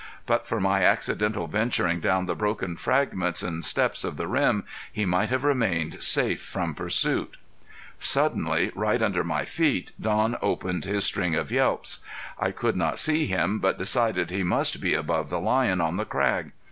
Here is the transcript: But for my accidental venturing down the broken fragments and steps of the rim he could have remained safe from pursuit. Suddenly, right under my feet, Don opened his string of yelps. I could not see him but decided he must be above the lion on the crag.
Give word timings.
But 0.25 0.47
for 0.47 0.59
my 0.59 0.83
accidental 0.83 1.45
venturing 1.45 1.99
down 1.99 2.25
the 2.25 2.33
broken 2.33 2.75
fragments 2.75 3.43
and 3.43 3.63
steps 3.63 4.03
of 4.03 4.17
the 4.17 4.27
rim 4.27 4.63
he 4.91 5.05
could 5.05 5.29
have 5.29 5.43
remained 5.43 6.01
safe 6.01 6.41
from 6.41 6.73
pursuit. 6.73 7.37
Suddenly, 7.99 8.71
right 8.73 8.99
under 8.99 9.23
my 9.23 9.45
feet, 9.45 9.91
Don 10.01 10.37
opened 10.41 10.85
his 10.85 11.05
string 11.05 11.35
of 11.35 11.51
yelps. 11.51 11.99
I 12.39 12.49
could 12.49 12.75
not 12.75 12.97
see 12.97 13.27
him 13.27 13.59
but 13.59 13.77
decided 13.77 14.31
he 14.31 14.41
must 14.41 14.81
be 14.81 14.95
above 14.95 15.29
the 15.29 15.39
lion 15.39 15.79
on 15.79 15.97
the 15.97 16.05
crag. 16.05 16.51